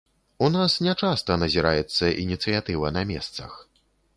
У 0.45 0.47
нас 0.53 0.77
нячаста 0.85 1.37
назіраецца 1.43 2.11
ініцыятыва 2.25 2.93
на 2.99 3.05
месцах. 3.15 3.51